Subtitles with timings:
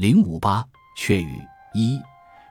[0.00, 0.64] 零五八
[0.96, 1.38] 雀语
[1.74, 2.00] 一，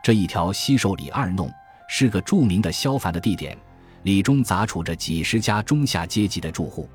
[0.03, 1.51] 这一条西寿里二弄
[1.87, 3.57] 是个著名的消烦的地点，
[4.03, 6.87] 里中杂处着几十家中下阶级的住户。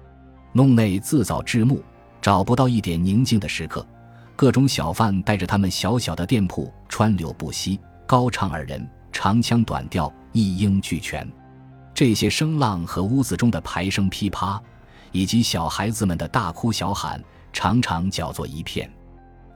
[0.52, 1.82] 弄内自早至暮，
[2.22, 3.84] 找不到一点宁静的时刻。
[4.36, 11.28] 各种小贩带着他们小小的店铺，川流不息，高唱二人，长腔短调，一应俱全。
[11.92, 14.62] 这些声浪和屋子中的排声噼啪，
[15.10, 17.20] 以及小孩子们的大哭小喊，
[17.52, 18.88] 常常搅作一片。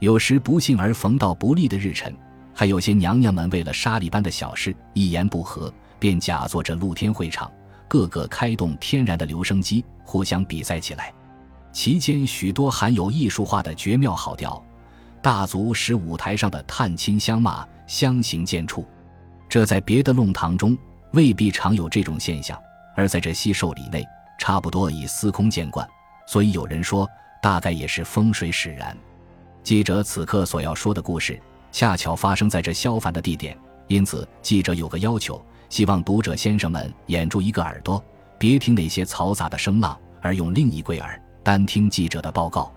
[0.00, 2.14] 有时不幸而逢到不利的日辰，
[2.54, 7.50] 还有些娘娘们为了沙粒般的小事一言不合，便假作这露天会场，
[7.88, 11.12] 个个开动天然的留声机，互相比赛起来。
[11.72, 14.62] 其间许多含有艺术化的绝妙好调，
[15.20, 18.84] 大足使舞台上的探亲相骂相形见绌。
[19.48, 20.76] 这在别的弄堂中
[21.12, 22.58] 未必常有这种现象，
[22.94, 24.04] 而在这西寿里内，
[24.38, 25.86] 差不多已司空见惯。
[26.26, 27.08] 所以有人说，
[27.42, 28.96] 大概也是风水使然。
[29.68, 31.38] 记者此刻所要说的故事，
[31.70, 33.54] 恰巧发生在这消凡的地点，
[33.86, 38.02] 因此记者有个要求，希望读者先生们掩住一个耳朵，
[38.38, 42.72] 别听那些嘈杂的声浪，而用另一贵耳，单听记者的报告。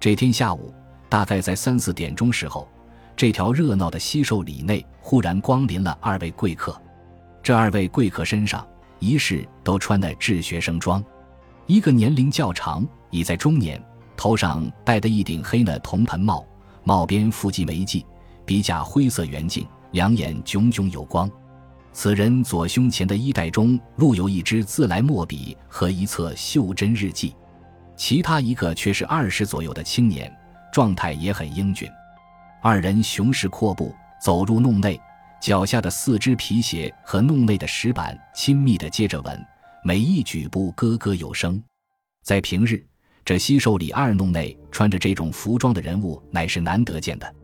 [0.00, 0.74] 这天下午，
[1.08, 2.68] 大概在三四点钟时候，
[3.14, 6.76] 这条热闹的西寿里内忽然光临了二位贵客。
[7.44, 8.66] 这二位贵客身上
[8.98, 11.00] 一式都穿的制学生装，
[11.66, 13.80] 一个年龄较长，已在中年。
[14.16, 16.44] 头上戴的一顶黑呢铜盆帽，
[16.82, 18.04] 帽边附系眉髻，
[18.44, 21.30] 鼻架灰色圆镜，两眼炯炯有光。
[21.92, 27.34] 此人左胸前的衣袋中录有一支自来墨笔和一册袖珍日记。
[27.96, 30.32] 其他一个却是二十左右的青年，
[30.72, 31.88] 状态也很英俊。
[32.60, 35.00] 二人雄势阔步走入弄内，
[35.40, 39.46] 脚下的四只皮鞋和弄内的石板亲密地接着吻，
[39.84, 41.62] 每一举步咯咯有声。
[42.24, 42.84] 在平日。
[43.24, 47.34] 这西寿里二弄内穿着这种服装的人物乃是难得见的，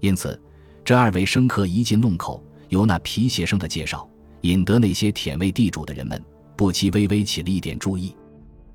[0.00, 0.38] 因此，
[0.84, 4.06] 这二位生客一进弄口，由那皮鞋声的介绍，
[4.42, 6.22] 引得那些舔味地主的人们
[6.54, 8.14] 不期微微起了一点注意。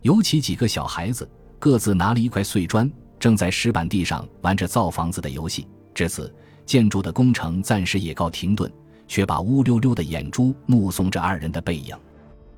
[0.02, 1.30] 尤其几个小孩子
[1.60, 5.68] 各自拿了一块碎砖，正在石板地上玩着造房子的游戏。
[5.94, 6.34] 至此，
[6.66, 8.72] 建筑的工程暂时也告停顿，
[9.08, 11.96] 却把乌溜溜的眼珠目送着二人的背影。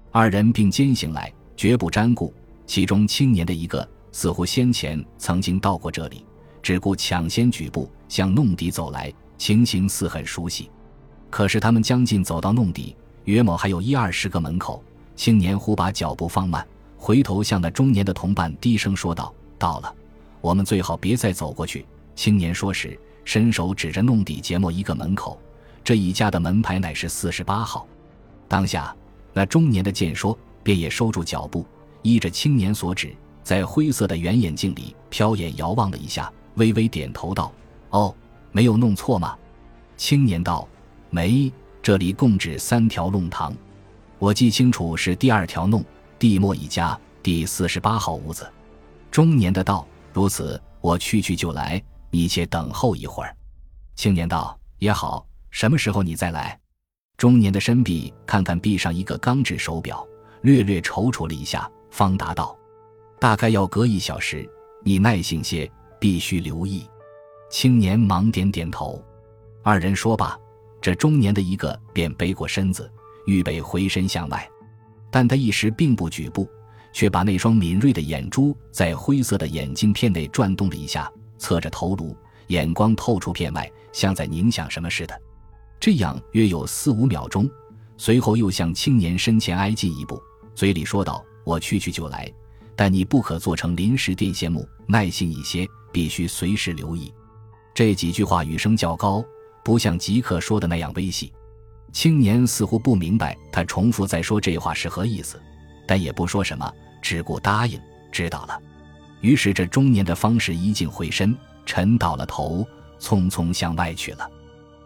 [0.10, 2.34] 二人并肩行来，绝不沾顾。
[2.70, 6.24] 其中青年的一个似乎先前曾经到过这里，
[6.62, 10.70] 只顾抢先举步向弄底走来，情形似很熟悉。
[11.32, 14.84] 可是他们将近走到弄底，约莫还有一二十个门口，
[15.16, 16.64] 青年忽把脚步放慢，
[16.96, 19.92] 回头向那中年的同伴低声说道：“到了，
[20.40, 21.84] 我们最好别再走过去。”
[22.16, 25.42] 青年说时，伸手指着弄底节末一个门口，
[25.84, 27.88] 这一家的门牌乃是四十八号。
[28.48, 28.96] 当下，
[29.34, 31.66] 那中年的见说，便也收住脚步。
[32.02, 37.52] 依着青年所指，在灰色的圆眼镜里飘眼遥望了一下，微微点头道
[37.92, 38.16] ：“哦，
[38.52, 39.38] 没有弄错吗？”
[39.98, 40.68] 青年道
[41.10, 41.52] ：“没，
[41.82, 43.54] 这里共指三条弄堂，
[44.18, 45.84] 我记清楚是第二条弄
[46.18, 48.50] 地末一家第四十八号屋子。”
[49.12, 53.36] 中年的道：“如此，我去去就来，你且等候一会儿。”
[53.96, 56.58] 青年道：“也好，什么时候你再来？”
[57.18, 60.08] 中年的身臂看看臂上一个钢制手表，
[60.44, 61.70] 略略踌躇了一下。
[61.90, 62.58] 方答道
[63.20, 64.50] ：“大概要隔一小时，
[64.84, 65.70] 你耐性些，
[66.00, 66.88] 必须留意。”
[67.50, 69.04] 青年忙点点头。
[69.64, 70.40] 二人说罢，
[70.80, 72.90] 这中年的一个便背过身子，
[73.26, 74.50] 预备回身向外。
[75.12, 76.48] 但他一时并不举步，
[76.94, 82.16] 却把那双敏锐的眼珠在灰色的眼镜片内转动了一下，侧着头颅，
[82.48, 85.22] 眼光透出片外，像在凝想什么似的。
[85.80, 87.50] 这样约有四五秒钟，
[87.98, 90.22] 随后又向青年身前挨近一步，
[90.54, 91.26] 嘴里说道。
[91.50, 92.32] 我去去就来，
[92.76, 97.12] 但你不可做成临时电线木，耐心一些，必须随时留意。
[97.74, 99.26] 这几句话语声较高，
[99.64, 101.34] 不像即刻说的那样微细。
[101.92, 105.42] 青年似乎不明白他重复在说这话是何意思，
[105.88, 106.72] 但也不说什么，
[107.02, 108.62] 只顾答应知道了。
[109.22, 112.64] 于是这中年的方士一进回身，沉倒了头，
[113.00, 114.30] 匆匆向外去了。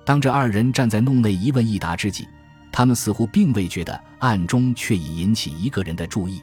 [0.05, 2.25] 当这二人站在弄内一问一答之际。
[2.75, 6.41] 他们似乎并未觉得，暗中却已引起一个人的注意。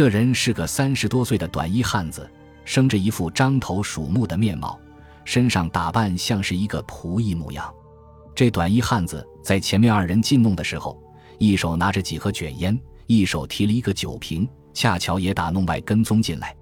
[0.00, 2.26] 这人是个三十多岁的短衣汉子，
[2.64, 4.80] 生着一副獐头鼠目的面貌，
[5.26, 7.70] 身上打扮像是一个仆役模样。
[8.34, 10.98] 这短衣汉子在前面二人进弄的时候，
[11.36, 16.56] 一手拿着几盒卷烟，一手提了一个酒瓶，恰巧也打弄外跟踪进来。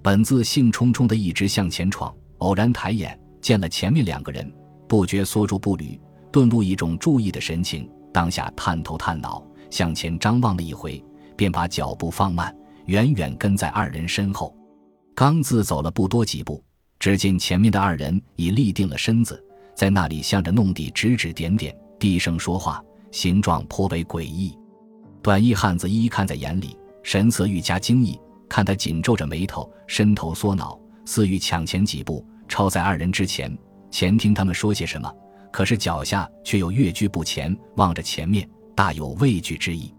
[0.00, 4.50] 本自兴冲冲的一直向前闯，偶然抬眼见了前面两个人，
[4.88, 6.00] 不觉缩住步履，
[6.32, 7.86] 顿露一种注意的神情。
[8.14, 11.04] 当下探头探脑，向前张望了一回，
[11.36, 12.56] 便把脚步放慢，
[12.88, 14.54] 远远跟在二人身后。
[15.14, 16.62] 刚自走了不多几步，
[16.98, 19.42] 只见前面的二人已立定了身子，
[19.74, 24.56] 在那里向着弄地指指点点，低声说话，形状颇为诡异。
[25.22, 28.18] 短衣汉子一一看在眼里，神色愈加惊异，
[28.48, 33.54] 看他紧皱着眉头，伸头缩脑，似欲抢前几步，超在二人之前，
[33.90, 35.12] 前听他们说些什么。
[35.52, 39.92] 可是脚下却又跃居不前，望着前面，大有畏惧之意。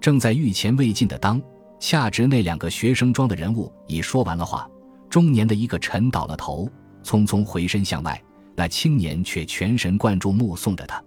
[0.00, 1.40] 正在欲前未进的当，
[1.78, 4.68] 恰值那两个学生装的人物已说完了话，
[5.10, 6.68] 中年的一个沉倒了头，
[7.02, 8.20] 匆匆回身向外，
[8.54, 11.02] 那青年却全神贯注目送着他。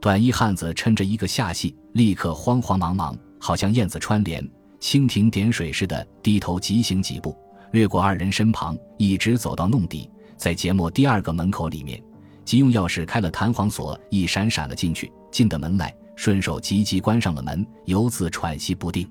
[0.00, 4.46] 短衣汉子趁着一个下戏，立刻慌慌忙忙，好像燕子穿帘、
[4.80, 7.36] 蜻蜓点水似的，低头急行几步，
[7.72, 12.02] 掠过二人身旁，一直走到弄底，在节目第二个门口里面。
[12.44, 15.10] 即用钥匙开了弹簧锁，一闪闪了进去。
[15.32, 19.10] 进的门来，顺手急急关上了门，犹自喘息不定。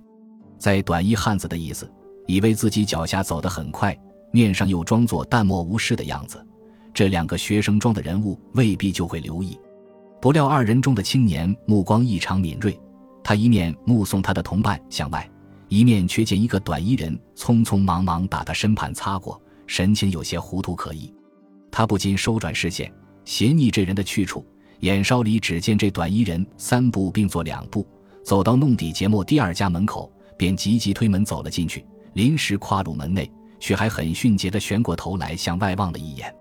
[0.57, 1.91] 在短衣汉子的意思，
[2.27, 3.97] 以为自己脚下走得很快，
[4.31, 6.45] 面上又装作淡漠无事的样子，
[6.93, 9.57] 这两个学生装的人物未必就会留意。
[10.21, 12.79] 不料二人中的青年目光异常敏锐，
[13.23, 15.29] 他一面目送他的同伴向外，
[15.67, 21.13] 一面却见一个短衣人匆匆忙忙打他身畔擦过，神情有些糊涂可疑。
[21.71, 22.91] 他不禁收转视线。
[23.25, 24.45] 斜睨这人的去处，
[24.81, 27.87] 眼梢里只见这短衣人三步并作两步，
[28.21, 31.85] 走到弄底节目第二家门口，便急急推门走了进去。
[32.13, 36.33] 临时跨入门内，却还很迅捷地旋过头来向外望了一眼。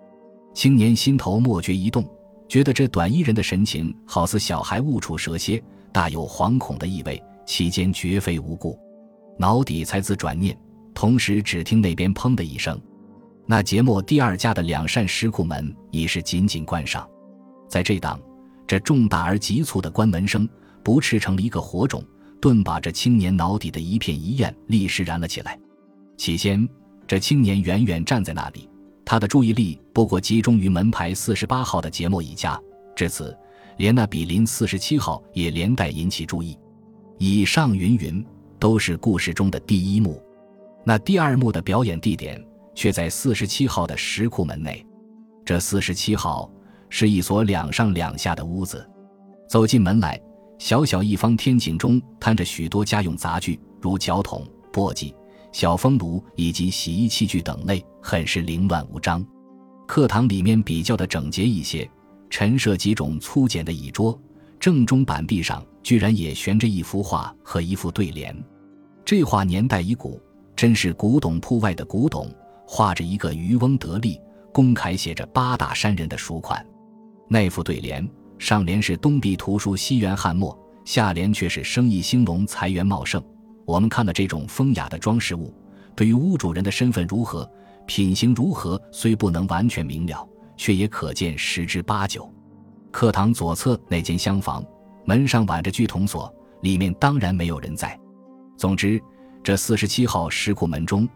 [0.55, 2.07] 青年心头莫觉一动，
[2.47, 8.79] 觉得这短衣人的神情好似小孩误触蛇蝎，大有惶恐的意味，其间绝非无故。
[9.39, 10.55] 脑底才自转念，
[10.93, 12.79] 同时只听那边砰的一声。
[13.47, 17.09] 那节目第二家的两扇石库门已是紧紧关上，
[17.67, 18.21] 在这当，
[18.67, 20.47] 这重大而急促的关门声，
[20.85, 22.05] 不斥成了一个火种，
[22.43, 25.59] 顿把这青年脑底的一片疑焰立时燃了起来。
[26.19, 26.69] 起先，
[27.07, 28.69] 这青年远远站在那里，
[29.05, 32.61] 他的注意力不过集中于门牌四十八号的节目一家。
[32.95, 33.35] 至此，
[33.79, 36.59] 连那比邻四十七号也连带引起注意。
[37.17, 38.23] 以上云云，
[38.59, 40.23] 都是故事中的第一幕。
[40.85, 42.45] 那第二幕的表演地点。
[42.75, 44.83] 却在四十七号的石库门内，
[45.45, 46.51] 这四十七号
[46.89, 48.83] 是一所两上两下的屋子。
[49.47, 50.19] 走进门来，
[50.63, 55.13] 小小一方天井中摊着许多家用杂具，如脚桶、簸箕、
[55.51, 59.27] 小风炉以及洗衣器具等类，很是凌乱无章。
[59.89, 61.91] 课堂里面比较的整洁一些，
[62.31, 64.17] 陈设几种粗简的椅桌，
[64.61, 68.33] 正中板壁上居然也悬着一幅画和一副对联。
[69.05, 70.23] 这画年代已古，
[70.55, 72.33] 真是古董铺外的古董。
[72.69, 74.17] 画着一个渔翁得利，
[74.53, 76.65] 公楷写着八大山人的书款。
[77.29, 78.09] 那副对联
[78.43, 83.23] 上联是“东壁图书西园翰墨”，下联却是“生意兴隆，财源茂盛”。
[83.65, 85.55] 我们看了这种风雅的装饰物，
[85.95, 87.49] 对于屋主人的身份如何、
[87.87, 92.29] 品行如何，虽不能完全明了，却也可见十之八九。
[92.91, 94.65] 课堂左侧那间厢房，
[95.05, 96.29] 门上挽着巨铜锁，
[96.63, 97.97] 里面当然没有人在。
[98.57, 99.01] 总之，
[99.45, 101.09] 这四十七号石库门中。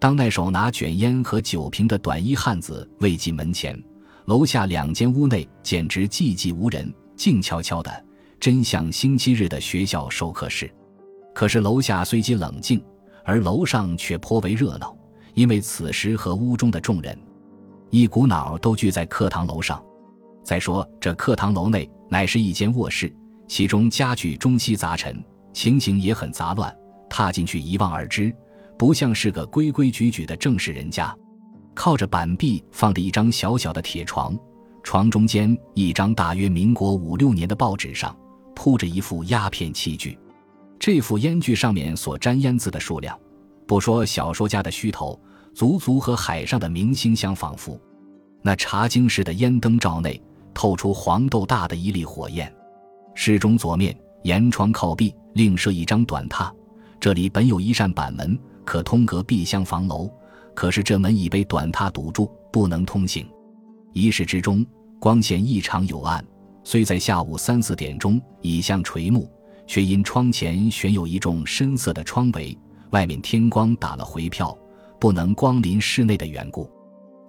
[0.00, 3.80] 当那手拿卷烟和酒瓶的短衣汉子未进门前，
[4.26, 8.04] 楼下两间屋内简直寂寂无人，静悄悄的，
[8.38, 10.72] 真像星期日的学校授课室。
[11.34, 12.82] 可是楼下虽极冷静，
[13.24, 14.96] 而楼上却颇为热闹，
[15.34, 17.18] 因为此时和屋中的众人
[17.90, 19.82] 一股脑都聚在课堂楼上。
[20.44, 23.12] 再说这课堂楼内乃是一间卧室，
[23.48, 26.74] 其中家具中西杂陈，情形也很杂乱，
[27.08, 28.34] 踏进去一望而知。
[28.78, 31.16] 不像是个规规矩矩的正式人家，
[31.74, 34.38] 靠着板壁放着一张小小的铁床，
[34.82, 38.16] 床中间一张大约民国五六年的报纸上
[38.54, 40.18] 铺着一副鸦片器具，
[40.78, 43.18] 这副烟具上面所沾烟渍的数量，
[43.66, 45.18] 不说小说家的虚头，
[45.54, 47.80] 足足和海上的明星相仿佛。
[48.42, 50.20] 那茶经式的烟灯罩内
[50.52, 52.52] 透出黄豆大的一粒火焰，
[53.14, 56.50] 室中左面沿窗靠壁另设一张短榻，
[57.00, 58.38] 这里本有一扇板门。
[58.64, 60.08] 可通隔壁厢房楼，
[60.54, 63.26] 可是这门已被短榻堵住，不能通行。
[63.92, 64.64] 一室之中
[64.98, 66.24] 光线异常幽暗，
[66.64, 69.30] 虽在下午三四点钟已向垂暮，
[69.66, 72.56] 却因窗前悬有一种深色的窗帷，
[72.90, 74.56] 外面天光打了回票，
[75.00, 76.70] 不能光临室内的缘故。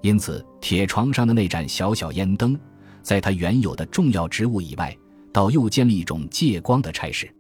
[0.02, 2.60] 因此，铁床上的那盏小小烟灯，
[3.02, 4.96] 在它原有的重要职务以外，
[5.32, 7.34] 倒又建立一种借光的差事。